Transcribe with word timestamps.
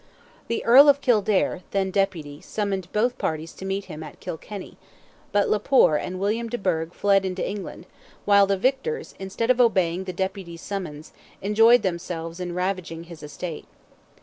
The 0.47 0.65
Earl 0.65 0.89
of 0.89 0.99
Kildare, 0.99 1.61
then 1.69 1.91
deputy, 1.91 2.41
summoned 2.41 2.91
both 2.91 3.19
parties 3.19 3.53
to 3.53 3.65
meet 3.65 3.85
him 3.85 4.01
at 4.01 4.19
Kilkenny, 4.19 4.79
but 5.31 5.47
le 5.47 5.59
Poer 5.59 5.95
and 5.95 6.19
William 6.19 6.49
de 6.49 6.57
Burgh 6.57 6.91
fled 6.91 7.23
into 7.23 7.47
England, 7.47 7.85
while 8.25 8.47
the 8.47 8.57
victors, 8.57 9.13
instead 9.19 9.51
of 9.51 9.61
obeying 9.61 10.05
the 10.05 10.11
deputy's 10.13 10.61
summons, 10.63 11.13
enjoyed 11.39 11.83
themselves 11.83 12.39
in 12.39 12.55
ravaging 12.55 13.03
his 13.03 13.21
estate. 13.21 13.67